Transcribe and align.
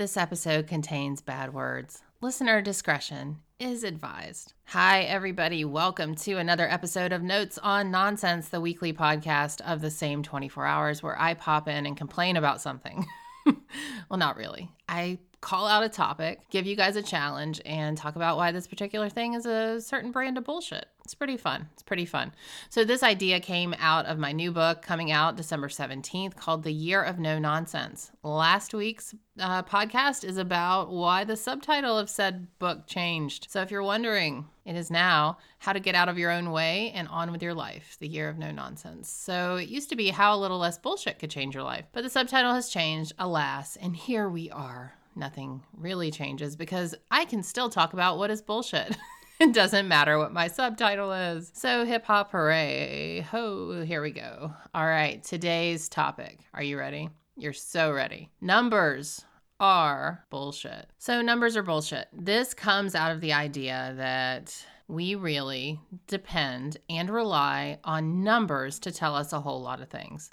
This 0.00 0.16
episode 0.16 0.66
contains 0.66 1.20
bad 1.20 1.52
words. 1.52 2.00
Listener 2.22 2.62
discretion 2.62 3.40
is 3.58 3.84
advised. 3.84 4.54
Hi, 4.68 5.02
everybody. 5.02 5.62
Welcome 5.62 6.14
to 6.14 6.38
another 6.38 6.66
episode 6.66 7.12
of 7.12 7.22
Notes 7.22 7.58
on 7.58 7.90
Nonsense, 7.90 8.48
the 8.48 8.62
weekly 8.62 8.94
podcast 8.94 9.60
of 9.60 9.82
the 9.82 9.90
same 9.90 10.22
24 10.22 10.64
hours 10.64 11.02
where 11.02 11.20
I 11.20 11.34
pop 11.34 11.68
in 11.68 11.84
and 11.84 11.98
complain 11.98 12.38
about 12.38 12.62
something. 12.62 13.04
well, 13.44 14.16
not 14.16 14.38
really. 14.38 14.70
I 14.88 15.18
call 15.40 15.66
out 15.66 15.82
a 15.82 15.88
topic, 15.88 16.40
give 16.50 16.66
you 16.66 16.76
guys 16.76 16.96
a 16.96 17.02
challenge, 17.02 17.60
and 17.64 17.96
talk 17.96 18.16
about 18.16 18.36
why 18.36 18.52
this 18.52 18.66
particular 18.66 19.08
thing 19.08 19.34
is 19.34 19.46
a 19.46 19.80
certain 19.80 20.12
brand 20.12 20.36
of 20.36 20.44
bullshit. 20.44 20.86
It's 21.04 21.14
pretty 21.14 21.38
fun. 21.38 21.66
It's 21.72 21.82
pretty 21.82 22.04
fun. 22.04 22.32
So, 22.68 22.84
this 22.84 23.02
idea 23.02 23.40
came 23.40 23.74
out 23.78 24.06
of 24.06 24.18
my 24.18 24.32
new 24.32 24.52
book 24.52 24.82
coming 24.82 25.10
out 25.10 25.36
December 25.36 25.68
17th 25.68 26.36
called 26.36 26.62
The 26.62 26.72
Year 26.72 27.02
of 27.02 27.18
No 27.18 27.38
Nonsense. 27.38 28.12
Last 28.22 28.74
week's 28.74 29.14
uh, 29.38 29.62
podcast 29.62 30.24
is 30.24 30.36
about 30.36 30.90
why 30.90 31.24
the 31.24 31.36
subtitle 31.36 31.98
of 31.98 32.10
said 32.10 32.46
book 32.58 32.86
changed. 32.86 33.46
So, 33.50 33.62
if 33.62 33.70
you're 33.70 33.82
wondering, 33.82 34.46
it 34.64 34.76
is 34.76 34.90
now 34.90 35.38
How 35.58 35.72
to 35.72 35.80
Get 35.80 35.94
Out 35.94 36.10
of 36.10 36.18
Your 36.18 36.30
Own 36.30 36.52
Way 36.52 36.92
and 36.94 37.08
On 37.08 37.32
with 37.32 37.42
Your 37.42 37.54
Life, 37.54 37.96
The 37.98 38.08
Year 38.08 38.28
of 38.28 38.38
No 38.38 38.50
Nonsense. 38.52 39.08
So, 39.08 39.56
it 39.56 39.68
used 39.68 39.88
to 39.88 39.96
be 39.96 40.10
How 40.10 40.36
a 40.36 40.38
Little 40.38 40.58
Less 40.58 40.78
Bullshit 40.78 41.18
Could 41.18 41.30
Change 41.30 41.54
Your 41.54 41.64
Life, 41.64 41.86
but 41.92 42.02
the 42.02 42.10
subtitle 42.10 42.54
has 42.54 42.68
changed, 42.68 43.14
alas, 43.18 43.76
and 43.76 43.96
here 43.96 44.28
we 44.28 44.50
are 44.50 44.94
nothing 45.14 45.62
really 45.76 46.10
changes 46.10 46.56
because 46.56 46.94
I 47.10 47.24
can 47.24 47.42
still 47.42 47.68
talk 47.68 47.92
about 47.92 48.18
what 48.18 48.30
is 48.30 48.42
bullshit. 48.42 48.96
it 49.40 49.52
doesn't 49.52 49.88
matter 49.88 50.18
what 50.18 50.32
my 50.32 50.48
subtitle 50.48 51.12
is. 51.12 51.50
So, 51.54 51.84
hip 51.84 52.04
hop 52.04 52.32
hooray. 52.32 53.26
Ho, 53.30 53.82
here 53.84 54.02
we 54.02 54.10
go. 54.10 54.52
All 54.74 54.86
right, 54.86 55.22
today's 55.24 55.88
topic. 55.88 56.40
Are 56.54 56.62
you 56.62 56.78
ready? 56.78 57.08
You're 57.36 57.52
so 57.52 57.92
ready. 57.92 58.30
Numbers 58.40 59.24
are 59.58 60.24
bullshit. 60.30 60.86
So, 60.98 61.22
numbers 61.22 61.56
are 61.56 61.62
bullshit. 61.62 62.08
This 62.12 62.54
comes 62.54 62.94
out 62.94 63.12
of 63.12 63.20
the 63.20 63.32
idea 63.32 63.94
that 63.96 64.64
we 64.88 65.14
really 65.14 65.80
depend 66.08 66.76
and 66.88 67.08
rely 67.08 67.78
on 67.84 68.24
numbers 68.24 68.78
to 68.80 68.90
tell 68.90 69.14
us 69.14 69.32
a 69.32 69.40
whole 69.40 69.62
lot 69.62 69.80
of 69.80 69.88
things. 69.88 70.30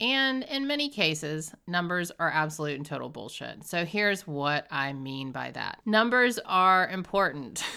And 0.00 0.42
in 0.44 0.66
many 0.66 0.90
cases, 0.90 1.54
numbers 1.66 2.12
are 2.18 2.30
absolute 2.30 2.76
and 2.76 2.84
total 2.84 3.08
bullshit. 3.08 3.64
So 3.64 3.84
here's 3.84 4.26
what 4.26 4.66
I 4.70 4.92
mean 4.92 5.32
by 5.32 5.52
that 5.52 5.80
numbers 5.86 6.38
are 6.44 6.88
important. 6.88 7.64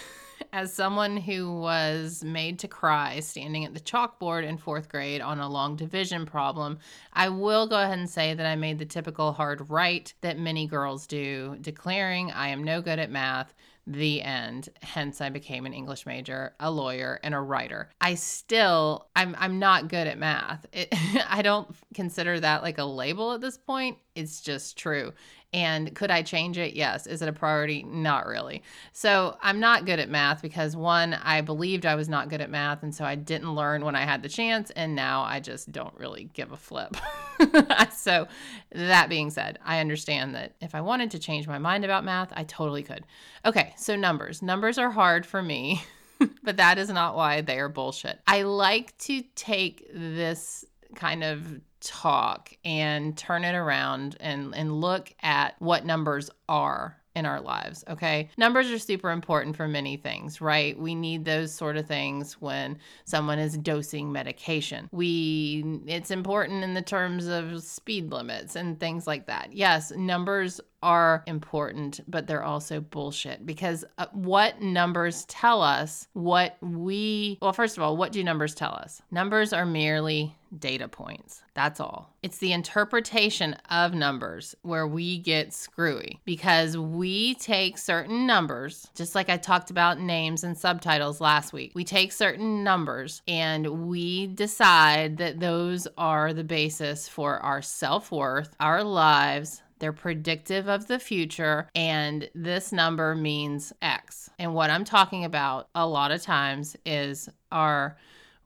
As 0.52 0.72
someone 0.72 1.16
who 1.16 1.60
was 1.60 2.24
made 2.24 2.58
to 2.60 2.68
cry 2.68 3.20
standing 3.20 3.64
at 3.64 3.72
the 3.72 3.78
chalkboard 3.78 4.42
in 4.42 4.58
fourth 4.58 4.88
grade 4.88 5.20
on 5.20 5.38
a 5.38 5.48
long 5.48 5.76
division 5.76 6.26
problem, 6.26 6.80
I 7.12 7.28
will 7.28 7.68
go 7.68 7.76
ahead 7.80 7.98
and 7.98 8.10
say 8.10 8.34
that 8.34 8.46
I 8.46 8.56
made 8.56 8.80
the 8.80 8.84
typical 8.84 9.32
hard 9.32 9.70
right 9.70 10.12
that 10.22 10.40
many 10.40 10.66
girls 10.66 11.06
do, 11.06 11.56
declaring 11.60 12.32
I 12.32 12.48
am 12.48 12.64
no 12.64 12.82
good 12.82 12.98
at 12.98 13.12
math 13.12 13.54
the 13.86 14.22
end. 14.22 14.68
Hence, 14.82 15.20
I 15.20 15.30
became 15.30 15.66
an 15.66 15.72
English 15.72 16.06
major, 16.06 16.54
a 16.60 16.70
lawyer, 16.70 17.18
and 17.22 17.34
a 17.34 17.40
writer. 17.40 17.90
I 18.00 18.14
still, 18.14 19.08
I'm, 19.16 19.34
I'm 19.38 19.58
not 19.58 19.88
good 19.88 20.06
at 20.06 20.18
math. 20.18 20.66
It, 20.72 20.88
I 21.28 21.42
don't 21.42 21.68
consider 21.94 22.38
that 22.40 22.62
like 22.62 22.78
a 22.78 22.84
label 22.84 23.32
at 23.32 23.40
this 23.40 23.58
point. 23.58 23.98
It's 24.14 24.40
just 24.40 24.76
true. 24.76 25.12
And 25.52 25.94
could 25.96 26.12
I 26.12 26.22
change 26.22 26.58
it? 26.58 26.74
Yes. 26.74 27.06
Is 27.08 27.22
it 27.22 27.28
a 27.28 27.32
priority? 27.32 27.82
Not 27.82 28.26
really. 28.26 28.62
So 28.92 29.36
I'm 29.42 29.58
not 29.58 29.84
good 29.84 29.98
at 29.98 30.08
math 30.08 30.42
because 30.42 30.76
one, 30.76 31.14
I 31.14 31.40
believed 31.40 31.86
I 31.86 31.96
was 31.96 32.08
not 32.08 32.28
good 32.28 32.40
at 32.40 32.50
math. 32.50 32.84
And 32.84 32.94
so 32.94 33.04
I 33.04 33.16
didn't 33.16 33.54
learn 33.54 33.84
when 33.84 33.96
I 33.96 34.02
had 34.02 34.22
the 34.22 34.28
chance. 34.28 34.70
And 34.70 34.94
now 34.94 35.22
I 35.22 35.40
just 35.40 35.72
don't 35.72 35.94
really 35.96 36.30
give 36.34 36.52
a 36.52 36.56
flip. 36.56 36.96
so 37.92 38.28
that 38.70 39.08
being 39.08 39.30
said, 39.30 39.58
I 39.64 39.80
understand 39.80 40.36
that 40.36 40.54
if 40.60 40.76
I 40.76 40.80
wanted 40.82 41.10
to 41.12 41.18
change 41.18 41.48
my 41.48 41.58
mind 41.58 41.84
about 41.84 42.04
math, 42.04 42.32
I 42.36 42.44
totally 42.44 42.84
could. 42.84 43.04
Okay. 43.44 43.74
So 43.76 43.96
numbers. 43.96 44.42
Numbers 44.42 44.78
are 44.78 44.90
hard 44.90 45.26
for 45.26 45.42
me. 45.42 45.82
but 46.42 46.58
that 46.58 46.78
is 46.78 46.90
not 46.90 47.16
why 47.16 47.40
they 47.40 47.58
are 47.58 47.68
bullshit. 47.68 48.20
I 48.26 48.42
like 48.42 48.96
to 48.98 49.22
take 49.34 49.90
this 49.92 50.64
kind 50.94 51.24
of 51.24 51.60
talk 51.80 52.52
and 52.64 53.16
turn 53.16 53.44
it 53.44 53.54
around 53.54 54.16
and 54.20 54.54
and 54.54 54.80
look 54.80 55.12
at 55.22 55.54
what 55.58 55.84
numbers 55.84 56.30
are 56.48 57.00
in 57.16 57.26
our 57.26 57.40
lives, 57.40 57.84
okay? 57.88 58.28
Numbers 58.36 58.70
are 58.70 58.78
super 58.78 59.10
important 59.10 59.56
for 59.56 59.66
many 59.66 59.96
things, 59.96 60.40
right? 60.40 60.78
We 60.78 60.94
need 60.94 61.24
those 61.24 61.52
sort 61.52 61.76
of 61.76 61.86
things 61.86 62.34
when 62.40 62.78
someone 63.04 63.38
is 63.38 63.58
dosing 63.58 64.12
medication. 64.12 64.88
We 64.92 65.80
it's 65.86 66.10
important 66.10 66.62
in 66.62 66.74
the 66.74 66.82
terms 66.82 67.26
of 67.26 67.62
speed 67.62 68.12
limits 68.12 68.54
and 68.54 68.78
things 68.78 69.06
like 69.06 69.26
that. 69.26 69.52
Yes, 69.52 69.90
numbers 69.90 70.60
are 70.82 71.22
important, 71.26 72.00
but 72.08 72.26
they're 72.26 72.42
also 72.42 72.80
bullshit 72.80 73.44
because 73.44 73.84
uh, 73.98 74.06
what 74.12 74.60
numbers 74.60 75.24
tell 75.26 75.62
us 75.62 76.08
what 76.12 76.56
we, 76.60 77.38
well, 77.42 77.52
first 77.52 77.76
of 77.76 77.82
all, 77.82 77.96
what 77.96 78.12
do 78.12 78.24
numbers 78.24 78.54
tell 78.54 78.72
us? 78.72 79.02
Numbers 79.10 79.52
are 79.52 79.66
merely 79.66 80.34
data 80.58 80.88
points. 80.88 81.42
That's 81.54 81.80
all. 81.80 82.12
It's 82.22 82.38
the 82.38 82.52
interpretation 82.52 83.54
of 83.70 83.94
numbers 83.94 84.54
where 84.62 84.86
we 84.86 85.18
get 85.18 85.52
screwy 85.52 86.20
because 86.24 86.76
we 86.76 87.34
take 87.34 87.78
certain 87.78 88.26
numbers, 88.26 88.88
just 88.94 89.14
like 89.14 89.28
I 89.28 89.36
talked 89.36 89.70
about 89.70 90.00
names 90.00 90.42
and 90.42 90.56
subtitles 90.56 91.20
last 91.20 91.52
week. 91.52 91.72
We 91.74 91.84
take 91.84 92.12
certain 92.12 92.64
numbers 92.64 93.22
and 93.28 93.88
we 93.88 94.26
decide 94.28 95.18
that 95.18 95.40
those 95.40 95.86
are 95.96 96.32
the 96.32 96.44
basis 96.44 97.08
for 97.08 97.38
our 97.38 97.62
self 97.62 98.10
worth, 98.10 98.54
our 98.58 98.82
lives, 98.82 99.62
they're 99.80 99.92
predictive 99.92 100.68
of 100.68 100.86
the 100.86 100.98
future, 100.98 101.68
and 101.74 102.30
this 102.34 102.70
number 102.70 103.14
means 103.14 103.72
X. 103.82 104.30
And 104.38 104.54
what 104.54 104.70
I'm 104.70 104.84
talking 104.84 105.24
about 105.24 105.68
a 105.74 105.86
lot 105.86 106.12
of 106.12 106.22
times 106.22 106.76
is 106.86 107.28
our 107.50 107.96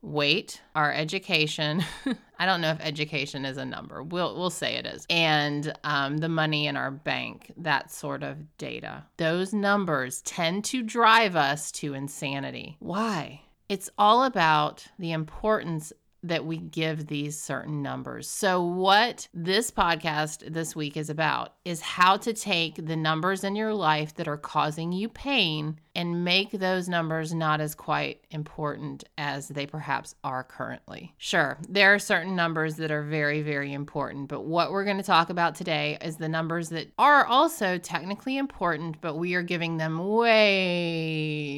weight, 0.01 0.61
our 0.75 0.93
education. 0.93 1.83
I 2.39 2.45
don't 2.45 2.61
know 2.61 2.71
if 2.71 2.79
education 2.81 3.45
is 3.45 3.57
a 3.57 3.65
number. 3.65 4.03
We'll 4.03 4.35
we'll 4.35 4.49
say 4.49 4.75
it 4.75 4.85
is, 4.85 5.05
and 5.09 5.73
um, 5.83 6.17
the 6.17 6.29
money 6.29 6.67
in 6.67 6.77
our 6.77 6.91
bank. 6.91 7.51
That 7.57 7.91
sort 7.91 8.23
of 8.23 8.57
data. 8.57 9.05
Those 9.17 9.53
numbers 9.53 10.21
tend 10.21 10.65
to 10.65 10.81
drive 10.83 11.35
us 11.35 11.71
to 11.73 11.93
insanity. 11.93 12.77
Why? 12.79 13.41
It's 13.67 13.89
all 13.97 14.23
about 14.23 14.85
the 14.99 15.11
importance 15.11 15.91
that 16.27 16.45
we 16.45 16.57
give 16.57 17.07
these 17.07 17.39
certain 17.39 17.81
numbers. 17.81 18.27
So, 18.27 18.63
what 18.63 19.27
this 19.33 19.71
podcast 19.71 20.51
this 20.51 20.75
week 20.75 20.97
is 20.97 21.09
about 21.09 21.54
is 21.65 21.81
how 21.81 22.15
to 22.15 22.31
take 22.31 22.85
the 22.85 22.95
numbers 22.95 23.43
in 23.43 23.55
your 23.55 23.73
life 23.73 24.13
that 24.15 24.27
are 24.27 24.37
causing 24.37 24.91
you 24.91 25.09
pain 25.09 25.79
and 25.95 26.23
make 26.23 26.51
those 26.51 26.87
numbers 26.87 27.33
not 27.33 27.59
as 27.59 27.73
quite 27.73 28.21
important 28.29 29.03
as 29.17 29.47
they 29.47 29.65
perhaps 29.65 30.13
are 30.23 30.43
currently. 30.43 31.15
Sure, 31.17 31.57
there 31.67 31.93
are 31.93 31.99
certain 31.99 32.35
numbers 32.35 32.75
that 32.75 32.91
are 32.91 33.01
very, 33.01 33.41
very 33.41 33.73
important, 33.73 34.27
but 34.27 34.45
what 34.45 34.71
we're 34.71 34.83
going 34.83 34.97
to 34.97 35.03
talk 35.03 35.29
about 35.29 35.55
today 35.55 35.97
is 36.01 36.17
the 36.17 36.29
numbers 36.29 36.69
that 36.69 36.91
are 36.99 37.25
also 37.25 37.79
technically 37.79 38.37
important, 38.37 39.01
but 39.01 39.15
we 39.15 39.33
are 39.33 39.41
giving 39.41 39.77
them 39.77 39.97
way 39.97 41.55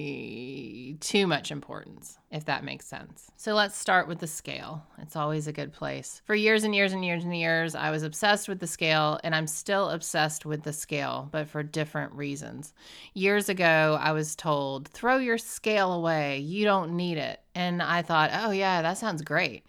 too 0.99 1.27
much 1.27 1.51
importance, 1.51 2.17
if 2.31 2.45
that 2.45 2.63
makes 2.63 2.85
sense. 2.85 3.31
So 3.35 3.53
let's 3.53 3.77
start 3.77 4.07
with 4.07 4.19
the 4.19 4.27
scale. 4.27 4.85
It's 4.99 5.15
always 5.15 5.47
a 5.47 5.53
good 5.53 5.73
place. 5.73 6.21
For 6.25 6.35
years 6.35 6.63
and 6.63 6.75
years 6.75 6.93
and 6.93 7.03
years 7.03 7.23
and 7.23 7.35
years, 7.35 7.75
I 7.75 7.89
was 7.91 8.03
obsessed 8.03 8.47
with 8.47 8.59
the 8.59 8.67
scale, 8.67 9.19
and 9.23 9.35
I'm 9.35 9.47
still 9.47 9.89
obsessed 9.97 10.45
with 10.45 10.63
the 10.63 10.71
scale, 10.71 11.27
but 11.31 11.49
for 11.49 11.63
different 11.63 12.13
reasons. 12.13 12.73
Years 13.13 13.49
ago, 13.49 13.97
I 13.99 14.13
was 14.13 14.35
told, 14.35 14.87
throw 14.87 15.17
your 15.17 15.37
scale 15.37 15.91
away. 15.91 16.37
You 16.39 16.63
don't 16.63 16.95
need 16.95 17.17
it. 17.17 17.41
And 17.55 17.81
I 17.81 18.03
thought, 18.03 18.29
oh, 18.33 18.51
yeah, 18.51 18.81
that 18.83 18.97
sounds 18.97 19.21
great. 19.23 19.65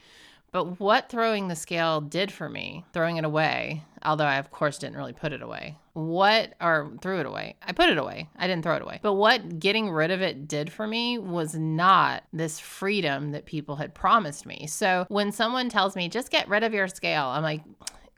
But 0.51 0.81
what 0.81 1.09
throwing 1.09 1.49
the 1.49 1.57
scale 1.57 2.01
did 2.01 2.33
for 2.33 2.49
me, 2.49 2.85
throwing 2.93 3.17
it 3.17 3.25
away, 3.25 3.85
although 4.03 4.25
I, 4.25 4.37
of 4.37 4.51
course, 4.51 4.79
didn't 4.79 4.97
really 4.97 5.13
put 5.13 5.33
it 5.33 5.43
away, 5.43 5.77
what, 5.93 6.55
or 6.61 6.91
threw 7.03 7.21
it 7.21 7.27
away, 7.27 7.57
I 7.63 7.73
put 7.73 7.91
it 7.91 7.99
away. 7.99 8.29
I 8.37 8.47
didn't 8.47 8.63
throw 8.63 8.77
it 8.77 8.83
away. 8.83 9.01
But 9.03 9.15
what 9.15 9.59
getting 9.59 9.91
rid 9.91 10.11
of 10.11 10.23
it 10.23 10.49
did 10.49 10.73
for 10.73 10.87
me 10.87 11.19
was 11.19 11.55
not 11.55 12.25
this 12.33 12.61
freedom 12.61 13.33
that 13.33 13.45
people 13.45 13.77
had 13.77 13.95
promised 13.95 14.47
me. 14.47 14.67
So 14.69 15.07
when 15.09 15.33
someone 15.33 15.69
tells 15.69 15.97
me, 15.97 16.09
just 16.09 16.31
get 16.31 16.49
rid 16.49 16.63
of 16.63 16.73
your 16.73 16.89
scale, 16.89 17.27
I'm 17.27 17.43
like, 17.43 17.63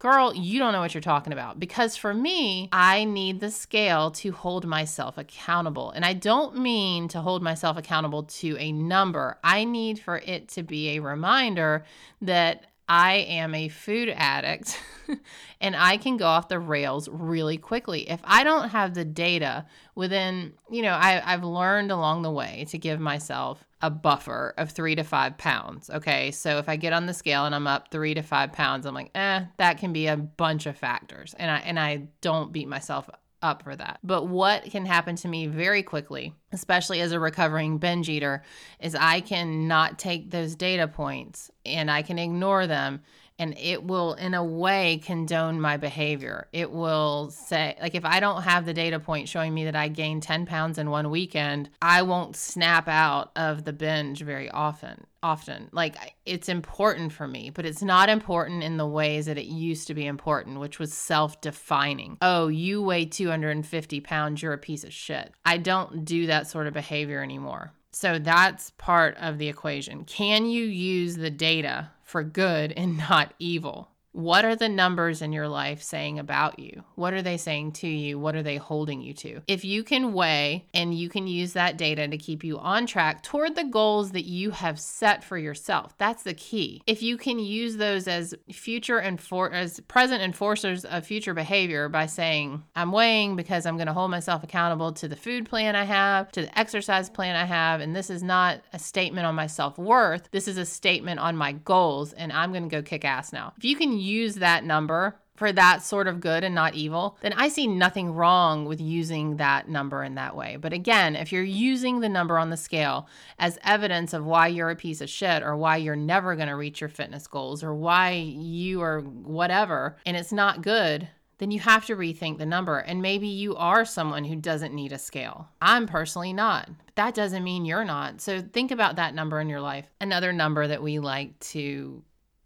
Girl, 0.00 0.34
you 0.34 0.58
don't 0.58 0.72
know 0.72 0.80
what 0.80 0.94
you're 0.94 1.02
talking 1.02 1.34
about. 1.34 1.60
Because 1.60 1.94
for 1.94 2.14
me, 2.14 2.70
I 2.72 3.04
need 3.04 3.38
the 3.38 3.50
scale 3.50 4.10
to 4.12 4.32
hold 4.32 4.66
myself 4.66 5.18
accountable. 5.18 5.90
And 5.90 6.06
I 6.06 6.14
don't 6.14 6.56
mean 6.56 7.06
to 7.08 7.20
hold 7.20 7.42
myself 7.42 7.76
accountable 7.76 8.22
to 8.22 8.56
a 8.58 8.72
number, 8.72 9.38
I 9.44 9.64
need 9.64 10.00
for 10.00 10.16
it 10.16 10.48
to 10.48 10.62
be 10.62 10.96
a 10.96 11.00
reminder 11.00 11.84
that 12.22 12.64
I 12.88 13.26
am 13.28 13.54
a 13.54 13.68
food 13.68 14.08
addict 14.08 14.80
and 15.60 15.76
I 15.76 15.98
can 15.98 16.16
go 16.16 16.24
off 16.24 16.48
the 16.48 16.58
rails 16.58 17.06
really 17.06 17.58
quickly. 17.58 18.08
If 18.08 18.20
I 18.24 18.42
don't 18.42 18.70
have 18.70 18.94
the 18.94 19.04
data 19.04 19.66
within, 19.94 20.54
you 20.70 20.80
know, 20.80 20.94
I, 20.94 21.22
I've 21.24 21.44
learned 21.44 21.92
along 21.92 22.22
the 22.22 22.32
way 22.32 22.66
to 22.70 22.78
give 22.78 22.98
myself 22.98 23.64
a 23.82 23.90
buffer 23.90 24.54
of 24.58 24.70
three 24.70 24.94
to 24.94 25.04
five 25.04 25.38
pounds. 25.38 25.90
Okay. 25.90 26.30
So 26.30 26.58
if 26.58 26.68
I 26.68 26.76
get 26.76 26.92
on 26.92 27.06
the 27.06 27.14
scale 27.14 27.46
and 27.46 27.54
I'm 27.54 27.66
up 27.66 27.90
three 27.90 28.14
to 28.14 28.22
five 28.22 28.52
pounds, 28.52 28.86
I'm 28.86 28.94
like, 28.94 29.10
eh, 29.14 29.44
that 29.56 29.78
can 29.78 29.92
be 29.92 30.06
a 30.06 30.16
bunch 30.16 30.66
of 30.66 30.76
factors. 30.76 31.34
And 31.38 31.50
I 31.50 31.58
and 31.58 31.78
I 31.78 32.08
don't 32.20 32.52
beat 32.52 32.68
myself 32.68 33.08
up 33.42 33.62
for 33.62 33.74
that. 33.74 33.98
But 34.02 34.26
what 34.26 34.64
can 34.64 34.84
happen 34.84 35.16
to 35.16 35.28
me 35.28 35.46
very 35.46 35.82
quickly, 35.82 36.34
especially 36.52 37.00
as 37.00 37.12
a 37.12 37.20
recovering 37.20 37.78
binge 37.78 38.08
eater, 38.08 38.42
is 38.80 38.94
I 38.94 39.20
can 39.20 39.66
not 39.66 39.98
take 39.98 40.30
those 40.30 40.54
data 40.54 40.86
points 40.86 41.50
and 41.64 41.90
I 41.90 42.02
can 42.02 42.18
ignore 42.18 42.66
them 42.66 43.00
and 43.40 43.56
it 43.58 43.82
will 43.82 44.12
in 44.14 44.34
a 44.34 44.44
way 44.44 45.00
condone 45.02 45.60
my 45.60 45.78
behavior. 45.78 46.46
It 46.52 46.70
will 46.70 47.30
say 47.30 47.76
like 47.80 47.94
if 47.94 48.04
i 48.04 48.20
don't 48.20 48.42
have 48.42 48.66
the 48.66 48.74
data 48.74 49.00
point 49.00 49.28
showing 49.28 49.54
me 49.54 49.64
that 49.64 49.74
i 49.74 49.88
gained 49.88 50.22
10 50.22 50.46
pounds 50.46 50.78
in 50.78 50.90
one 50.90 51.10
weekend 51.10 51.70
i 51.80 52.02
won't 52.02 52.36
snap 52.36 52.86
out 52.86 53.30
of 53.34 53.64
the 53.64 53.72
binge 53.72 54.22
very 54.22 54.50
often 54.50 55.06
often. 55.22 55.68
Like 55.72 55.96
it's 56.24 56.48
important 56.48 57.12
for 57.12 57.28
me 57.28 57.50
but 57.50 57.66
it's 57.66 57.82
not 57.82 58.08
important 58.08 58.62
in 58.62 58.76
the 58.76 58.86
ways 58.86 59.26
that 59.26 59.38
it 59.38 59.46
used 59.46 59.86
to 59.88 59.94
be 59.94 60.06
important 60.06 60.60
which 60.60 60.78
was 60.78 60.92
self-defining. 60.92 62.18
Oh 62.22 62.48
you 62.48 62.82
weigh 62.82 63.06
250 63.06 64.00
pounds 64.00 64.42
you're 64.42 64.52
a 64.52 64.58
piece 64.58 64.84
of 64.84 64.92
shit. 64.92 65.32
I 65.44 65.58
don't 65.58 66.04
do 66.04 66.26
that 66.26 66.46
sort 66.46 66.66
of 66.66 66.74
behavior 66.74 67.22
anymore. 67.22 67.72
So 67.92 68.18
that's 68.18 68.70
part 68.78 69.16
of 69.16 69.38
the 69.38 69.48
equation. 69.48 70.04
Can 70.04 70.46
you 70.46 70.64
use 70.64 71.16
the 71.16 71.30
data 71.30 71.90
for 72.10 72.24
good 72.24 72.72
and 72.72 72.98
not 72.98 73.32
evil. 73.38 73.89
What 74.12 74.44
are 74.44 74.56
the 74.56 74.68
numbers 74.68 75.22
in 75.22 75.32
your 75.32 75.46
life 75.46 75.82
saying 75.82 76.18
about 76.18 76.58
you? 76.58 76.82
What 76.96 77.14
are 77.14 77.22
they 77.22 77.36
saying 77.36 77.72
to 77.72 77.86
you? 77.86 78.18
What 78.18 78.34
are 78.34 78.42
they 78.42 78.56
holding 78.56 79.00
you 79.00 79.14
to? 79.14 79.40
If 79.46 79.64
you 79.64 79.84
can 79.84 80.12
weigh 80.12 80.66
and 80.74 80.92
you 80.92 81.08
can 81.08 81.28
use 81.28 81.52
that 81.52 81.78
data 81.78 82.08
to 82.08 82.18
keep 82.18 82.42
you 82.42 82.58
on 82.58 82.86
track 82.86 83.22
toward 83.22 83.54
the 83.54 83.64
goals 83.64 84.10
that 84.10 84.24
you 84.24 84.50
have 84.50 84.80
set 84.80 85.22
for 85.22 85.38
yourself, 85.38 85.96
that's 85.96 86.24
the 86.24 86.34
key. 86.34 86.82
If 86.88 87.02
you 87.02 87.16
can 87.16 87.38
use 87.38 87.76
those 87.76 88.08
as 88.08 88.34
future 88.50 88.98
and 88.98 89.20
for 89.20 89.52
as 89.52 89.78
present 89.80 90.22
enforcers 90.22 90.84
of 90.84 91.06
future 91.06 91.32
behavior 91.32 91.88
by 91.88 92.06
saying, 92.06 92.64
I'm 92.74 92.90
weighing 92.90 93.36
because 93.36 93.64
I'm 93.64 93.76
going 93.76 93.86
to 93.86 93.92
hold 93.92 94.10
myself 94.10 94.42
accountable 94.42 94.92
to 94.94 95.06
the 95.06 95.14
food 95.14 95.48
plan 95.48 95.76
I 95.76 95.84
have, 95.84 96.32
to 96.32 96.42
the 96.42 96.58
exercise 96.58 97.08
plan 97.08 97.36
I 97.36 97.44
have, 97.44 97.80
and 97.80 97.94
this 97.94 98.10
is 98.10 98.24
not 98.24 98.60
a 98.72 98.78
statement 98.80 99.26
on 99.26 99.36
my 99.36 99.46
self-worth. 99.46 100.30
This 100.32 100.48
is 100.48 100.58
a 100.58 100.66
statement 100.66 101.20
on 101.20 101.36
my 101.36 101.52
goals 101.52 102.12
and 102.12 102.32
I'm 102.32 102.50
going 102.50 102.68
to 102.68 102.76
go 102.76 102.82
kick 102.82 103.04
ass 103.04 103.32
now. 103.32 103.52
If 103.56 103.64
you 103.64 103.76
can 103.76 103.99
use 104.00 104.36
that 104.36 104.64
number 104.64 105.16
for 105.40 105.52
that 105.52 105.82
sort 105.82 106.06
of 106.06 106.20
good 106.20 106.44
and 106.44 106.54
not 106.54 106.74
evil, 106.74 107.16
then 107.22 107.32
I 107.32 107.48
see 107.48 107.66
nothing 107.66 108.12
wrong 108.12 108.66
with 108.66 108.78
using 108.78 109.38
that 109.38 109.70
number 109.70 110.04
in 110.04 110.16
that 110.16 110.36
way. 110.36 110.56
But 110.60 110.74
again, 110.74 111.16
if 111.16 111.32
you're 111.32 111.42
using 111.42 112.00
the 112.00 112.10
number 112.10 112.38
on 112.38 112.50
the 112.50 112.58
scale 112.58 113.08
as 113.38 113.58
evidence 113.64 114.12
of 114.12 114.26
why 114.26 114.48
you're 114.48 114.68
a 114.68 114.76
piece 114.76 115.00
of 115.00 115.08
shit 115.08 115.42
or 115.42 115.56
why 115.56 115.78
you're 115.78 115.96
never 115.96 116.36
going 116.36 116.48
to 116.48 116.56
reach 116.56 116.82
your 116.82 116.90
fitness 116.90 117.26
goals 117.26 117.64
or 117.64 117.74
why 117.74 118.10
you 118.10 118.82
are 118.82 119.00
whatever, 119.00 119.96
and 120.04 120.14
it's 120.14 120.30
not 120.30 120.60
good, 120.60 121.08
then 121.38 121.50
you 121.50 121.60
have 121.60 121.86
to 121.86 121.96
rethink 121.96 122.36
the 122.36 122.44
number. 122.44 122.76
And 122.76 123.00
maybe 123.00 123.26
you 123.26 123.56
are 123.56 123.86
someone 123.86 124.24
who 124.24 124.36
doesn't 124.36 124.74
need 124.74 124.92
a 124.92 124.98
scale. 124.98 125.48
I'm 125.62 125.86
personally 125.86 126.34
not. 126.34 126.68
But 126.84 126.96
that 126.96 127.14
doesn't 127.14 127.42
mean 127.42 127.64
you're 127.64 127.82
not. 127.82 128.20
So 128.20 128.42
think 128.42 128.70
about 128.70 128.96
that 128.96 129.14
number 129.14 129.40
in 129.40 129.48
your 129.48 129.62
life. 129.62 129.90
Another 130.02 130.34
number 130.34 130.68
that 130.68 130.82
we 130.82 130.98
like 130.98 131.40
to 131.40 132.02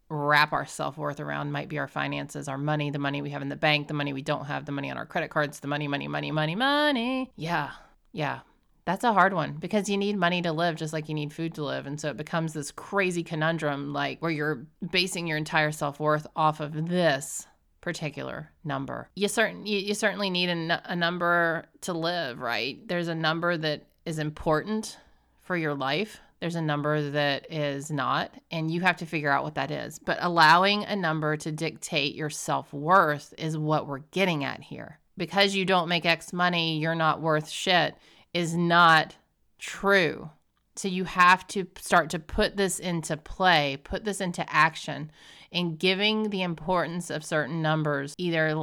wrap 0.09 0.53
our 0.53 0.67
self 0.67 0.97
worth 0.97 1.21
around 1.21 1.53
might 1.53 1.69
be 1.69 1.79
our 1.79 1.89
finances, 1.89 2.49
our 2.49 2.59
money, 2.59 2.91
the 2.91 2.99
money 2.99 3.23
we 3.23 3.31
have 3.31 3.43
in 3.43 3.49
the 3.49 3.57
bank, 3.57 3.89
the 3.89 3.95
money 3.95 4.13
we 4.13 4.23
don't 4.23 4.47
have, 4.47 4.67
the 4.67 4.73
money 4.73 4.91
on 4.91 4.97
our 4.97 5.07
credit 5.07 5.31
cards, 5.31 5.61
the 5.61 5.69
money, 5.69 5.89
money, 5.89 6.09
money, 6.09 6.31
money, 6.31 6.55
money. 6.55 7.33
Yeah, 7.37 7.71
yeah. 8.13 8.41
That's 8.85 9.05
a 9.05 9.15
hard 9.15 9.33
one 9.33 9.55
because 9.55 9.89
you 9.89 9.97
need 9.97 10.19
money 10.19 10.43
to 10.43 10.53
live 10.53 10.77
just 10.77 10.93
like 10.93 11.09
you 11.09 11.15
need 11.15 11.33
food 11.33 11.55
to 11.55 11.65
live. 11.65 11.87
And 11.87 11.99
so 11.99 12.11
it 12.11 12.19
becomes 12.19 12.53
this 12.53 12.71
crazy 12.71 13.23
conundrum 13.23 13.95
like 13.95 14.21
where 14.21 14.31
you're 14.31 14.67
basing 14.91 15.27
your 15.27 15.39
entire 15.39 15.73
self 15.73 15.99
worth 15.99 16.27
off 16.37 16.61
of 16.61 16.89
this 16.89 17.47
particular 17.81 18.51
number. 18.63 19.09
You, 19.15 19.29
certain, 19.29 19.67
you, 19.67 19.79
you 19.79 19.95
certainly 19.95 20.29
need 20.29 20.51
a, 20.51 20.83
a 20.85 20.97
number 20.97 21.67
to 21.83 21.95
live, 21.95 22.41
right? 22.41 22.87
There's 22.87 23.09
a 23.09 23.15
number 23.15 23.57
that 23.57 23.87
is 24.05 24.19
important 24.19 24.99
for 25.41 25.57
your 25.57 25.75
life 25.75 26.21
there's 26.45 26.57
a 26.57 26.61
number 26.61 27.09
that 27.13 27.51
is 27.51 27.91
not, 27.91 28.31
and 28.51 28.71
you 28.71 28.83
have 28.83 28.99
to 28.99 29.07
figure 29.07 29.31
out 29.31 29.45
what 29.45 29.55
that 29.55 29.71
is. 29.71 29.99
But 29.99 30.19
allowing 30.21 30.85
a 30.85 30.95
number 30.95 31.39
to 31.39 31.51
dictate 31.51 32.15
your 32.15 32.29
self 32.29 32.71
worth 32.71 33.33
is 33.39 33.57
what 33.57 33.87
we're 33.87 34.01
getting 34.11 34.45
at 34.45 34.61
here. 34.61 35.01
Because 35.17 35.55
you 35.55 35.65
don't 35.65 35.89
make 35.89 36.05
X 36.05 36.35
money, 36.35 36.79
you're 36.79 36.95
not 36.95 37.23
worth 37.23 37.49
shit 37.49 37.97
is 38.35 38.55
not 38.55 39.17
true. 39.59 40.29
So 40.77 40.87
you 40.87 41.05
have 41.05 41.47
to 41.47 41.67
start 41.79 42.11
to 42.11 42.19
put 42.19 42.59
this 42.59 42.79
into 42.79 43.17
play, 43.17 43.79
put 43.83 44.05
this 44.05 44.21
into 44.21 44.45
action, 44.53 45.11
in 45.51 45.77
giving 45.77 46.29
the 46.29 46.43
importance 46.43 47.09
of 47.09 47.25
certain 47.25 47.63
numbers 47.63 48.15
either 48.19 48.55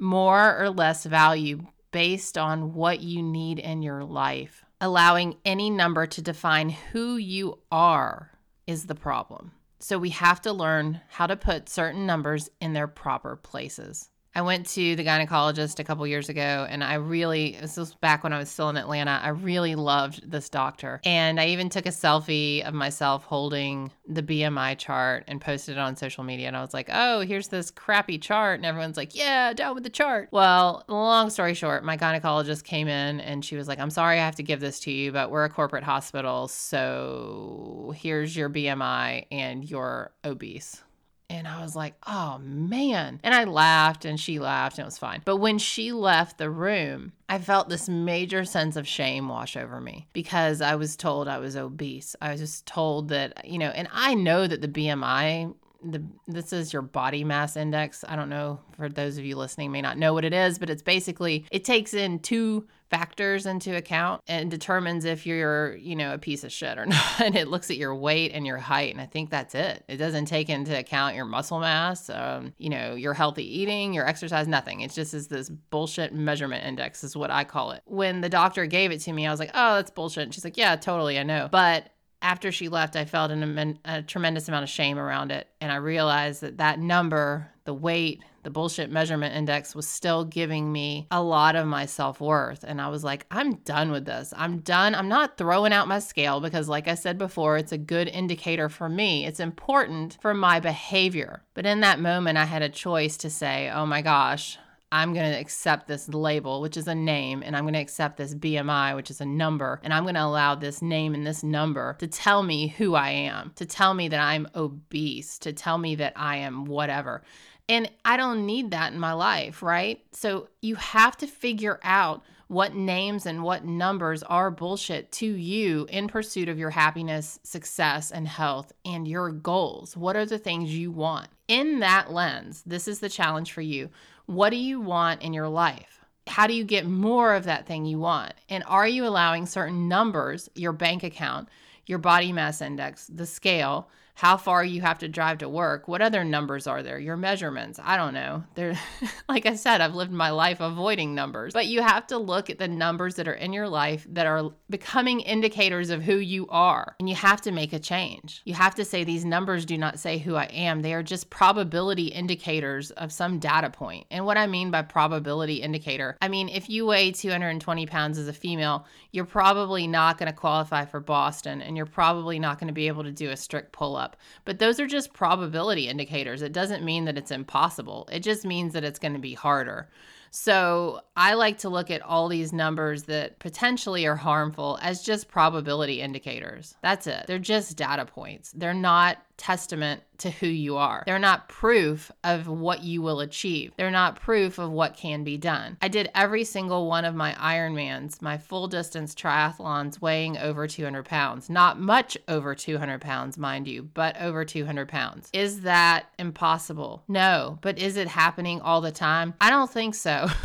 more 0.00 0.58
or 0.60 0.68
less 0.68 1.04
value 1.04 1.64
based 1.92 2.36
on 2.36 2.74
what 2.74 2.98
you 2.98 3.22
need 3.22 3.60
in 3.60 3.82
your 3.82 4.02
life 4.02 4.64
allowing 4.80 5.36
any 5.44 5.70
number 5.70 6.06
to 6.06 6.22
define 6.22 6.70
who 6.70 7.16
you 7.16 7.58
are 7.70 8.30
is 8.66 8.86
the 8.86 8.94
problem. 8.94 9.52
So 9.78 9.98
we 9.98 10.10
have 10.10 10.40
to 10.42 10.52
learn 10.52 11.00
how 11.10 11.26
to 11.26 11.36
put 11.36 11.68
certain 11.68 12.06
numbers 12.06 12.50
in 12.60 12.72
their 12.72 12.86
proper 12.86 13.36
places. 13.36 14.10
I 14.34 14.42
went 14.42 14.66
to 14.68 14.94
the 14.94 15.04
gynecologist 15.04 15.80
a 15.80 15.84
couple 15.84 16.06
years 16.06 16.28
ago, 16.28 16.66
and 16.68 16.84
I 16.84 16.94
really, 16.94 17.56
this 17.60 17.76
was 17.76 17.94
back 17.94 18.22
when 18.22 18.32
I 18.32 18.38
was 18.38 18.48
still 18.48 18.68
in 18.68 18.76
Atlanta, 18.76 19.20
I 19.22 19.30
really 19.30 19.74
loved 19.74 20.30
this 20.30 20.48
doctor. 20.48 21.00
And 21.04 21.40
I 21.40 21.48
even 21.48 21.68
took 21.68 21.86
a 21.86 21.90
selfie 21.90 22.64
of 22.66 22.72
myself 22.72 23.24
holding 23.24 23.90
the 24.08 24.22
BMI 24.22 24.78
chart 24.78 25.24
and 25.26 25.40
posted 25.40 25.76
it 25.76 25.80
on 25.80 25.96
social 25.96 26.22
media. 26.22 26.46
And 26.46 26.56
I 26.56 26.60
was 26.60 26.72
like, 26.72 26.88
oh, 26.92 27.20
here's 27.20 27.48
this 27.48 27.72
crappy 27.72 28.18
chart. 28.18 28.60
And 28.60 28.66
everyone's 28.66 28.96
like, 28.96 29.16
yeah, 29.16 29.52
down 29.52 29.74
with 29.74 29.82
the 29.82 29.90
chart. 29.90 30.28
Well, 30.30 30.84
long 30.86 31.30
story 31.30 31.54
short, 31.54 31.84
my 31.84 31.96
gynecologist 31.96 32.62
came 32.62 32.86
in 32.86 33.20
and 33.20 33.44
she 33.44 33.56
was 33.56 33.66
like, 33.66 33.80
I'm 33.80 33.90
sorry 33.90 34.20
I 34.20 34.24
have 34.24 34.36
to 34.36 34.44
give 34.44 34.60
this 34.60 34.78
to 34.80 34.92
you, 34.92 35.10
but 35.10 35.32
we're 35.32 35.44
a 35.44 35.50
corporate 35.50 35.84
hospital. 35.84 36.46
So 36.46 37.92
here's 37.96 38.36
your 38.36 38.48
BMI 38.48 39.26
and 39.32 39.68
you're 39.68 40.12
obese. 40.24 40.82
And 41.30 41.46
I 41.46 41.62
was 41.62 41.76
like, 41.76 41.94
oh 42.08 42.38
man. 42.42 43.20
And 43.22 43.32
I 43.32 43.44
laughed 43.44 44.04
and 44.04 44.18
she 44.18 44.40
laughed 44.40 44.78
and 44.78 44.82
it 44.82 44.86
was 44.86 44.98
fine. 44.98 45.22
But 45.24 45.36
when 45.36 45.58
she 45.58 45.92
left 45.92 46.38
the 46.38 46.50
room, 46.50 47.12
I 47.28 47.38
felt 47.38 47.68
this 47.68 47.88
major 47.88 48.44
sense 48.44 48.74
of 48.74 48.86
shame 48.86 49.28
wash 49.28 49.56
over 49.56 49.80
me 49.80 50.08
because 50.12 50.60
I 50.60 50.74
was 50.74 50.96
told 50.96 51.28
I 51.28 51.38
was 51.38 51.56
obese. 51.56 52.16
I 52.20 52.32
was 52.32 52.40
just 52.40 52.66
told 52.66 53.10
that, 53.10 53.46
you 53.46 53.58
know, 53.58 53.68
and 53.68 53.86
I 53.92 54.14
know 54.14 54.48
that 54.48 54.60
the 54.60 54.68
BMI 54.68 55.54
the 55.82 56.02
this 56.28 56.52
is 56.52 56.72
your 56.72 56.82
body 56.82 57.24
mass 57.24 57.56
index. 57.56 58.04
I 58.06 58.16
don't 58.16 58.28
know 58.28 58.60
for 58.76 58.88
those 58.88 59.16
of 59.16 59.24
you 59.24 59.36
listening 59.36 59.72
may 59.72 59.80
not 59.80 59.96
know 59.96 60.12
what 60.12 60.24
it 60.24 60.34
is, 60.34 60.58
but 60.58 60.68
it's 60.68 60.82
basically 60.82 61.46
it 61.50 61.64
takes 61.64 61.94
in 61.94 62.18
two 62.18 62.66
factors 62.90 63.46
into 63.46 63.76
account 63.76 64.20
and 64.26 64.50
determines 64.50 65.04
if 65.04 65.24
you're, 65.24 65.76
you 65.76 65.94
know, 65.94 66.12
a 66.12 66.18
piece 66.18 66.42
of 66.44 66.52
shit 66.52 66.76
or 66.76 66.86
not. 66.86 67.20
And 67.20 67.36
it 67.36 67.48
looks 67.48 67.70
at 67.70 67.76
your 67.76 67.94
weight 67.94 68.32
and 68.32 68.46
your 68.46 68.58
height 68.58 68.92
and 68.92 69.00
I 69.00 69.06
think 69.06 69.30
that's 69.30 69.54
it. 69.54 69.84
It 69.88 69.96
doesn't 69.96 70.26
take 70.26 70.48
into 70.48 70.76
account 70.76 71.14
your 71.14 71.24
muscle 71.24 71.60
mass, 71.60 72.10
um, 72.10 72.52
you 72.58 72.68
know, 72.68 72.94
your 72.94 73.14
healthy 73.14 73.60
eating, 73.60 73.94
your 73.94 74.06
exercise, 74.06 74.48
nothing. 74.48 74.80
It 74.80 74.92
just 74.92 75.14
is 75.14 75.28
this 75.28 75.48
bullshit 75.48 76.12
measurement 76.12 76.66
index 76.66 77.04
is 77.04 77.16
what 77.16 77.30
I 77.30 77.44
call 77.44 77.70
it. 77.70 77.82
When 77.86 78.20
the 78.20 78.28
doctor 78.28 78.66
gave 78.66 78.90
it 78.90 79.00
to 79.02 79.12
me, 79.12 79.26
I 79.26 79.30
was 79.30 79.40
like, 79.40 79.50
"Oh, 79.54 79.76
that's 79.76 79.90
bullshit." 79.90 80.24
And 80.24 80.34
she's 80.34 80.44
like, 80.44 80.56
"Yeah, 80.56 80.76
totally, 80.76 81.18
I 81.18 81.22
know." 81.22 81.48
But 81.50 81.90
after 82.22 82.52
she 82.52 82.68
left, 82.68 82.96
I 82.96 83.04
felt 83.04 83.30
an, 83.30 83.78
a 83.84 84.02
tremendous 84.02 84.48
amount 84.48 84.64
of 84.64 84.68
shame 84.68 84.98
around 84.98 85.32
it. 85.32 85.48
And 85.60 85.72
I 85.72 85.76
realized 85.76 86.42
that 86.42 86.58
that 86.58 86.78
number, 86.78 87.50
the 87.64 87.74
weight, 87.74 88.22
the 88.42 88.50
bullshit 88.50 88.90
measurement 88.90 89.34
index 89.34 89.74
was 89.74 89.86
still 89.86 90.24
giving 90.24 90.72
me 90.72 91.06
a 91.10 91.22
lot 91.22 91.56
of 91.56 91.66
my 91.66 91.86
self 91.86 92.20
worth. 92.20 92.64
And 92.64 92.80
I 92.80 92.88
was 92.88 93.04
like, 93.04 93.26
I'm 93.30 93.54
done 93.56 93.90
with 93.90 94.04
this. 94.04 94.32
I'm 94.36 94.58
done. 94.58 94.94
I'm 94.94 95.08
not 95.08 95.36
throwing 95.36 95.72
out 95.72 95.88
my 95.88 95.98
scale 95.98 96.40
because, 96.40 96.68
like 96.68 96.88
I 96.88 96.94
said 96.94 97.18
before, 97.18 97.56
it's 97.56 97.72
a 97.72 97.78
good 97.78 98.08
indicator 98.08 98.68
for 98.68 98.88
me. 98.88 99.26
It's 99.26 99.40
important 99.40 100.18
for 100.20 100.34
my 100.34 100.60
behavior. 100.60 101.42
But 101.54 101.66
in 101.66 101.80
that 101.80 102.00
moment, 102.00 102.38
I 102.38 102.44
had 102.44 102.62
a 102.62 102.68
choice 102.68 103.16
to 103.18 103.30
say, 103.30 103.70
oh 103.70 103.86
my 103.86 104.02
gosh, 104.02 104.58
I'm 104.92 105.14
going 105.14 105.30
to 105.30 105.38
accept 105.38 105.86
this 105.86 106.08
label, 106.08 106.60
which 106.60 106.76
is 106.76 106.88
a 106.88 106.94
name, 106.94 107.44
and 107.44 107.56
I'm 107.56 107.62
going 107.62 107.74
to 107.74 107.80
accept 107.80 108.16
this 108.16 108.34
BMI, 108.34 108.96
which 108.96 109.10
is 109.10 109.20
a 109.20 109.24
number, 109.26 109.80
and 109.84 109.94
I'm 109.94 110.02
going 110.02 110.16
to 110.16 110.24
allow 110.24 110.56
this 110.56 110.82
name 110.82 111.14
and 111.14 111.24
this 111.24 111.44
number 111.44 111.96
to 112.00 112.08
tell 112.08 112.42
me 112.42 112.68
who 112.68 112.94
I 112.96 113.10
am, 113.10 113.52
to 113.54 113.66
tell 113.66 113.94
me 113.94 114.08
that 114.08 114.18
I'm 114.18 114.48
obese, 114.56 115.38
to 115.40 115.52
tell 115.52 115.78
me 115.78 115.94
that 115.96 116.14
I 116.16 116.38
am 116.38 116.64
whatever. 116.64 117.22
And 117.70 117.88
I 118.04 118.16
don't 118.16 118.46
need 118.46 118.72
that 118.72 118.92
in 118.92 118.98
my 118.98 119.12
life, 119.12 119.62
right? 119.62 120.02
So 120.10 120.48
you 120.60 120.74
have 120.74 121.16
to 121.18 121.28
figure 121.28 121.78
out 121.84 122.24
what 122.48 122.74
names 122.74 123.26
and 123.26 123.44
what 123.44 123.64
numbers 123.64 124.24
are 124.24 124.50
bullshit 124.50 125.12
to 125.12 125.26
you 125.26 125.86
in 125.88 126.08
pursuit 126.08 126.48
of 126.48 126.58
your 126.58 126.70
happiness, 126.70 127.38
success, 127.44 128.10
and 128.10 128.26
health 128.26 128.72
and 128.84 129.06
your 129.06 129.30
goals. 129.30 129.96
What 129.96 130.16
are 130.16 130.26
the 130.26 130.36
things 130.36 130.74
you 130.74 130.90
want? 130.90 131.28
In 131.46 131.78
that 131.78 132.10
lens, 132.10 132.64
this 132.66 132.88
is 132.88 132.98
the 132.98 133.08
challenge 133.08 133.52
for 133.52 133.62
you. 133.62 133.88
What 134.26 134.50
do 134.50 134.56
you 134.56 134.80
want 134.80 135.22
in 135.22 135.32
your 135.32 135.48
life? 135.48 136.00
How 136.26 136.48
do 136.48 136.54
you 136.54 136.64
get 136.64 136.86
more 136.86 137.34
of 137.36 137.44
that 137.44 137.66
thing 137.66 137.84
you 137.84 138.00
want? 138.00 138.34
And 138.48 138.64
are 138.66 138.88
you 138.88 139.06
allowing 139.06 139.46
certain 139.46 139.86
numbers, 139.86 140.50
your 140.56 140.72
bank 140.72 141.04
account, 141.04 141.48
your 141.86 141.98
body 141.98 142.32
mass 142.32 142.60
index, 142.60 143.06
the 143.06 143.26
scale, 143.26 143.88
how 144.20 144.36
far 144.36 144.62
you 144.62 144.82
have 144.82 144.98
to 144.98 145.08
drive 145.08 145.38
to 145.38 145.48
work. 145.48 145.88
What 145.88 146.02
other 146.02 146.24
numbers 146.24 146.66
are 146.66 146.82
there? 146.82 146.98
Your 146.98 147.16
measurements. 147.16 147.80
I 147.82 147.96
don't 147.96 148.12
know. 148.12 148.44
They're 148.54 148.78
like 149.30 149.46
I 149.46 149.54
said, 149.54 149.80
I've 149.80 149.94
lived 149.94 150.12
my 150.12 150.28
life 150.28 150.60
avoiding 150.60 151.14
numbers. 151.14 151.54
But 151.54 151.68
you 151.68 151.80
have 151.80 152.06
to 152.08 152.18
look 152.18 152.50
at 152.50 152.58
the 152.58 152.68
numbers 152.68 153.14
that 153.14 153.26
are 153.26 153.32
in 153.32 153.54
your 153.54 153.66
life 153.66 154.06
that 154.10 154.26
are 154.26 154.50
becoming 154.68 155.20
indicators 155.20 155.88
of 155.88 156.02
who 156.02 156.16
you 156.16 156.46
are. 156.50 156.96
And 157.00 157.08
you 157.08 157.14
have 157.14 157.40
to 157.40 157.50
make 157.50 157.72
a 157.72 157.78
change. 157.78 158.42
You 158.44 158.52
have 158.52 158.74
to 158.74 158.84
say 158.84 159.04
these 159.04 159.24
numbers 159.24 159.64
do 159.64 159.78
not 159.78 159.98
say 159.98 160.18
who 160.18 160.34
I 160.34 160.44
am. 160.52 160.82
They 160.82 160.92
are 160.92 161.02
just 161.02 161.30
probability 161.30 162.08
indicators 162.08 162.90
of 162.90 163.12
some 163.12 163.38
data 163.38 163.70
point. 163.70 164.06
And 164.10 164.26
what 164.26 164.36
I 164.36 164.46
mean 164.46 164.70
by 164.70 164.82
probability 164.82 165.62
indicator, 165.62 166.18
I 166.20 166.28
mean 166.28 166.50
if 166.50 166.68
you 166.68 166.84
weigh 166.84 167.12
220 167.12 167.86
pounds 167.86 168.18
as 168.18 168.28
a 168.28 168.34
female, 168.34 168.84
you're 169.12 169.24
probably 169.24 169.86
not 169.86 170.18
going 170.18 170.30
to 170.30 170.36
qualify 170.36 170.84
for 170.84 171.00
Boston 171.00 171.62
and 171.62 171.74
you're 171.74 171.86
probably 171.86 172.38
not 172.38 172.58
going 172.58 172.68
to 172.68 172.74
be 172.74 172.86
able 172.86 173.04
to 173.04 173.12
do 173.12 173.30
a 173.30 173.36
strict 173.38 173.72
pull 173.72 173.96
up. 174.10 174.16
But 174.44 174.58
those 174.58 174.80
are 174.80 174.86
just 174.86 175.12
probability 175.12 175.88
indicators. 175.88 176.42
It 176.42 176.52
doesn't 176.52 176.84
mean 176.84 177.04
that 177.04 177.18
it's 177.18 177.30
impossible, 177.30 178.08
it 178.12 178.20
just 178.20 178.44
means 178.44 178.72
that 178.72 178.84
it's 178.84 178.98
going 178.98 179.14
to 179.14 179.20
be 179.20 179.34
harder. 179.34 179.88
So 180.32 181.00
I 181.16 181.34
like 181.34 181.58
to 181.58 181.68
look 181.68 181.90
at 181.90 182.02
all 182.02 182.28
these 182.28 182.52
numbers 182.52 183.04
that 183.04 183.40
potentially 183.40 184.06
are 184.06 184.14
harmful 184.14 184.78
as 184.80 185.02
just 185.02 185.26
probability 185.26 186.00
indicators. 186.00 186.76
That's 186.82 187.08
it. 187.08 187.24
They're 187.26 187.40
just 187.40 187.76
data 187.76 188.04
points. 188.04 188.52
They're 188.52 188.72
not 188.72 189.18
testament 189.40 190.02
to 190.18 190.30
who 190.30 190.46
you 190.46 190.76
are. 190.76 191.02
They're 191.06 191.18
not 191.18 191.48
proof 191.48 192.12
of 192.22 192.46
what 192.46 192.84
you 192.84 193.00
will 193.00 193.20
achieve. 193.20 193.72
They're 193.76 193.90
not 193.90 194.20
proof 194.20 194.58
of 194.58 194.70
what 194.70 194.94
can 194.94 195.24
be 195.24 195.38
done. 195.38 195.78
I 195.80 195.88
did 195.88 196.10
every 196.14 196.44
single 196.44 196.86
one 196.86 197.06
of 197.06 197.14
my 197.14 197.32
Ironmans, 197.32 198.20
my 198.20 198.36
full 198.36 198.68
distance 198.68 199.14
triathlons 199.14 200.00
weighing 200.00 200.36
over 200.36 200.66
200 200.66 201.06
pounds. 201.06 201.48
Not 201.48 201.80
much 201.80 202.18
over 202.28 202.54
200 202.54 203.00
pounds, 203.00 203.38
mind 203.38 203.66
you, 203.66 203.82
but 203.82 204.20
over 204.20 204.44
200 204.44 204.88
pounds. 204.88 205.30
Is 205.32 205.62
that 205.62 206.06
impossible? 206.18 207.02
No. 207.08 207.58
But 207.62 207.78
is 207.78 207.96
it 207.96 208.08
happening 208.08 208.60
all 208.60 208.82
the 208.82 208.92
time? 208.92 209.32
I 209.40 209.48
don't 209.48 209.70
think 209.70 209.94
so. 209.94 210.28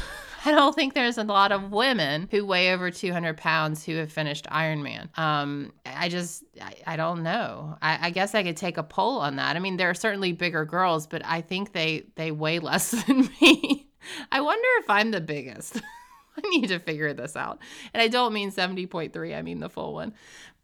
I 0.45 0.51
don't 0.51 0.75
think 0.75 0.93
there's 0.93 1.17
a 1.17 1.23
lot 1.23 1.51
of 1.51 1.71
women 1.71 2.27
who 2.29 2.45
weigh 2.45 2.71
over 2.71 2.91
200 2.91 3.35
pounds 3.37 3.83
who 3.83 3.95
have 3.95 4.11
finished 4.11 4.45
Ironman. 4.45 5.17
Um, 5.17 5.73
I 5.85 6.07
just, 6.07 6.43
I, 6.61 6.75
I 6.85 6.95
don't 6.97 7.23
know. 7.23 7.77
I, 7.81 8.07
I, 8.07 8.09
guess 8.11 8.35
I 8.35 8.43
could 8.43 8.55
take 8.55 8.77
a 8.77 8.83
poll 8.83 9.19
on 9.19 9.37
that. 9.37 9.55
I 9.55 9.59
mean, 9.59 9.77
there 9.77 9.89
are 9.89 9.95
certainly 9.95 10.33
bigger 10.33 10.63
girls, 10.63 11.07
but 11.07 11.23
I 11.25 11.41
think 11.41 11.73
they 11.73 12.05
they 12.15 12.31
weigh 12.31 12.59
less 12.59 12.91
than 13.07 13.29
me. 13.41 13.87
I 14.31 14.41
wonder 14.41 14.67
if 14.77 14.89
I'm 14.89 15.11
the 15.11 15.21
biggest. 15.21 15.81
I 16.37 16.49
need 16.49 16.67
to 16.67 16.79
figure 16.79 17.13
this 17.13 17.35
out. 17.35 17.59
And 17.93 18.01
I 18.01 18.07
don't 18.07 18.33
mean 18.33 18.51
70.3, 18.51 19.35
I 19.35 19.41
mean 19.41 19.59
the 19.59 19.69
full 19.69 19.93
one. 19.93 20.13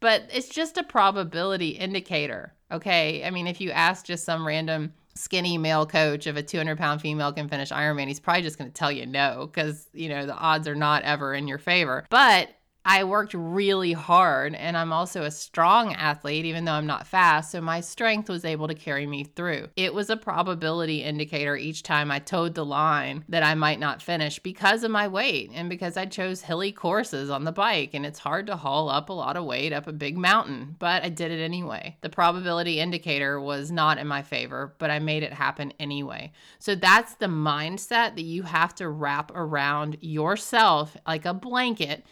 But 0.00 0.24
it's 0.32 0.48
just 0.48 0.76
a 0.76 0.84
probability 0.84 1.70
indicator. 1.70 2.54
Okay. 2.70 3.24
I 3.24 3.30
mean, 3.30 3.46
if 3.46 3.60
you 3.60 3.70
ask 3.70 4.04
just 4.04 4.24
some 4.24 4.46
random 4.46 4.92
skinny 5.14 5.58
male 5.58 5.86
coach 5.86 6.26
of 6.26 6.36
a 6.36 6.42
200 6.42 6.78
pound 6.78 7.00
female 7.00 7.32
can 7.32 7.48
finish 7.48 7.70
Ironman, 7.70 8.08
he's 8.08 8.20
probably 8.20 8.42
just 8.42 8.58
going 8.58 8.70
to 8.70 8.74
tell 8.74 8.92
you 8.92 9.06
no 9.06 9.46
because, 9.46 9.88
you 9.92 10.08
know, 10.08 10.26
the 10.26 10.34
odds 10.34 10.66
are 10.68 10.74
not 10.74 11.02
ever 11.02 11.34
in 11.34 11.48
your 11.48 11.58
favor. 11.58 12.06
But 12.10 12.48
I 12.84 13.04
worked 13.04 13.34
really 13.34 13.92
hard 13.92 14.54
and 14.54 14.76
I'm 14.76 14.92
also 14.92 15.22
a 15.22 15.30
strong 15.30 15.94
athlete, 15.94 16.44
even 16.44 16.64
though 16.64 16.72
I'm 16.72 16.86
not 16.86 17.06
fast. 17.06 17.52
So 17.52 17.60
my 17.60 17.80
strength 17.80 18.28
was 18.28 18.44
able 18.44 18.68
to 18.68 18.74
carry 18.74 19.06
me 19.06 19.24
through. 19.24 19.68
It 19.76 19.94
was 19.94 20.10
a 20.10 20.16
probability 20.16 21.02
indicator 21.02 21.56
each 21.56 21.82
time 21.82 22.10
I 22.10 22.18
toed 22.18 22.54
the 22.54 22.64
line 22.64 23.24
that 23.28 23.42
I 23.42 23.54
might 23.54 23.78
not 23.78 24.02
finish 24.02 24.38
because 24.38 24.82
of 24.82 24.90
my 24.90 25.06
weight 25.06 25.50
and 25.54 25.68
because 25.68 25.96
I 25.96 26.06
chose 26.06 26.42
hilly 26.42 26.72
courses 26.72 27.30
on 27.30 27.44
the 27.44 27.52
bike. 27.52 27.94
And 27.94 28.04
it's 28.04 28.18
hard 28.18 28.46
to 28.48 28.56
haul 28.56 28.88
up 28.88 29.08
a 29.08 29.12
lot 29.12 29.36
of 29.36 29.44
weight 29.44 29.72
up 29.72 29.86
a 29.86 29.92
big 29.92 30.18
mountain, 30.18 30.76
but 30.78 31.04
I 31.04 31.08
did 31.08 31.30
it 31.30 31.42
anyway. 31.42 31.96
The 32.00 32.10
probability 32.10 32.80
indicator 32.80 33.40
was 33.40 33.70
not 33.70 33.98
in 33.98 34.06
my 34.08 34.22
favor, 34.22 34.74
but 34.78 34.90
I 34.90 34.98
made 34.98 35.22
it 35.22 35.32
happen 35.32 35.72
anyway. 35.78 36.32
So 36.58 36.74
that's 36.74 37.14
the 37.14 37.26
mindset 37.26 38.16
that 38.16 38.22
you 38.22 38.42
have 38.42 38.74
to 38.76 38.88
wrap 38.88 39.30
around 39.34 39.98
yourself 40.00 40.96
like 41.06 41.24
a 41.24 41.34
blanket 41.34 42.04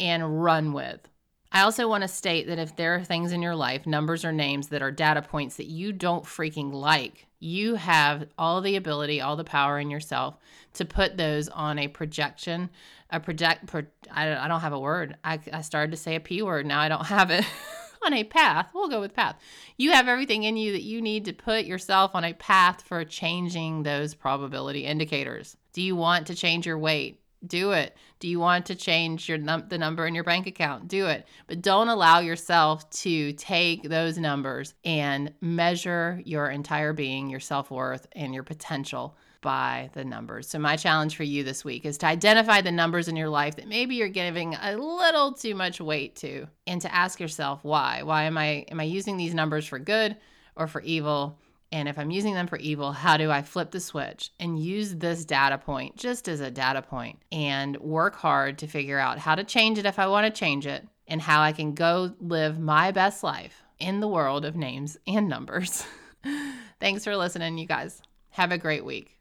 and 0.00 0.42
run 0.42 0.72
with. 0.72 1.08
I 1.52 1.62
also 1.62 1.88
want 1.88 2.02
to 2.02 2.08
state 2.08 2.46
that 2.46 2.58
if 2.58 2.76
there 2.76 2.94
are 2.94 3.04
things 3.04 3.32
in 3.32 3.42
your 3.42 3.56
life, 3.56 3.86
numbers 3.86 4.24
or 4.24 4.32
names 4.32 4.68
that 4.68 4.82
are 4.82 4.92
data 4.92 5.20
points 5.20 5.56
that 5.56 5.66
you 5.66 5.92
don't 5.92 6.24
freaking 6.24 6.72
like, 6.72 7.26
you 7.40 7.74
have 7.74 8.26
all 8.38 8.60
the 8.60 8.76
ability, 8.76 9.20
all 9.20 9.34
the 9.34 9.44
power 9.44 9.78
in 9.78 9.90
yourself 9.90 10.36
to 10.74 10.84
put 10.84 11.16
those 11.16 11.48
on 11.48 11.78
a 11.78 11.88
projection, 11.88 12.70
a 13.10 13.18
project. 13.18 13.66
Pro, 13.66 13.82
I, 14.10 14.36
I 14.36 14.46
don't 14.46 14.60
have 14.60 14.72
a 14.72 14.78
word. 14.78 15.16
I, 15.24 15.40
I 15.52 15.62
started 15.62 15.90
to 15.90 15.96
say 15.96 16.14
a 16.14 16.20
P 16.20 16.42
word. 16.42 16.66
Now 16.66 16.80
I 16.80 16.88
don't 16.88 17.06
have 17.06 17.30
it. 17.30 17.44
on 18.02 18.14
a 18.14 18.24
path. 18.24 18.70
We'll 18.74 18.88
go 18.88 19.00
with 19.00 19.14
path. 19.14 19.36
You 19.76 19.92
have 19.92 20.08
everything 20.08 20.44
in 20.44 20.56
you 20.56 20.72
that 20.72 20.82
you 20.82 21.02
need 21.02 21.24
to 21.26 21.32
put 21.32 21.64
yourself 21.64 22.14
on 22.14 22.24
a 22.24 22.32
path 22.32 22.82
for 22.82 23.04
changing 23.04 23.82
those 23.82 24.14
probability 24.14 24.86
indicators. 24.86 25.56
Do 25.72 25.82
you 25.82 25.96
want 25.96 26.26
to 26.28 26.34
change 26.34 26.66
your 26.66 26.78
weight? 26.78 27.19
Do 27.46 27.72
it. 27.72 27.96
Do 28.18 28.28
you 28.28 28.38
want 28.38 28.66
to 28.66 28.74
change 28.74 29.28
your 29.28 29.38
num- 29.38 29.66
the 29.68 29.78
number 29.78 30.06
in 30.06 30.14
your 30.14 30.24
bank 30.24 30.46
account? 30.46 30.88
Do 30.88 31.06
it. 31.06 31.26
But 31.46 31.62
don't 31.62 31.88
allow 31.88 32.20
yourself 32.20 32.88
to 32.90 33.32
take 33.32 33.82
those 33.88 34.18
numbers 34.18 34.74
and 34.84 35.32
measure 35.40 36.20
your 36.24 36.50
entire 36.50 36.92
being, 36.92 37.30
your 37.30 37.40
self-worth 37.40 38.06
and 38.12 38.34
your 38.34 38.42
potential 38.42 39.16
by 39.40 39.90
the 39.94 40.04
numbers. 40.04 40.48
So 40.48 40.58
my 40.58 40.76
challenge 40.76 41.16
for 41.16 41.22
you 41.22 41.42
this 41.42 41.64
week 41.64 41.86
is 41.86 41.96
to 41.98 42.06
identify 42.06 42.60
the 42.60 42.72
numbers 42.72 43.08
in 43.08 43.16
your 43.16 43.30
life 43.30 43.56
that 43.56 43.68
maybe 43.68 43.94
you're 43.94 44.08
giving 44.08 44.54
a 44.54 44.76
little 44.76 45.32
too 45.32 45.54
much 45.54 45.80
weight 45.80 46.16
to 46.16 46.46
and 46.66 46.80
to 46.82 46.94
ask 46.94 47.20
yourself 47.20 47.64
why. 47.64 48.02
Why 48.02 48.24
am 48.24 48.36
I 48.36 48.66
am 48.70 48.80
I 48.80 48.84
using 48.84 49.16
these 49.16 49.34
numbers 49.34 49.66
for 49.66 49.78
good 49.78 50.16
or 50.56 50.66
for 50.66 50.82
evil? 50.82 51.38
And 51.72 51.88
if 51.88 51.98
I'm 51.98 52.10
using 52.10 52.34
them 52.34 52.46
for 52.46 52.58
evil, 52.58 52.92
how 52.92 53.16
do 53.16 53.30
I 53.30 53.42
flip 53.42 53.70
the 53.70 53.80
switch 53.80 54.30
and 54.40 54.58
use 54.58 54.96
this 54.96 55.24
data 55.24 55.56
point 55.56 55.96
just 55.96 56.28
as 56.28 56.40
a 56.40 56.50
data 56.50 56.82
point 56.82 57.20
and 57.30 57.76
work 57.78 58.16
hard 58.16 58.58
to 58.58 58.66
figure 58.66 58.98
out 58.98 59.18
how 59.18 59.36
to 59.36 59.44
change 59.44 59.78
it 59.78 59.86
if 59.86 59.98
I 59.98 60.08
want 60.08 60.26
to 60.26 60.38
change 60.38 60.66
it 60.66 60.86
and 61.06 61.20
how 61.20 61.42
I 61.42 61.52
can 61.52 61.74
go 61.74 62.14
live 62.20 62.58
my 62.58 62.90
best 62.90 63.22
life 63.22 63.62
in 63.78 64.00
the 64.00 64.08
world 64.08 64.44
of 64.44 64.56
names 64.56 64.96
and 65.06 65.28
numbers. 65.28 65.84
Thanks 66.80 67.04
for 67.04 67.16
listening, 67.16 67.58
you 67.58 67.66
guys. 67.66 68.02
Have 68.30 68.52
a 68.52 68.58
great 68.58 68.84
week. 68.84 69.16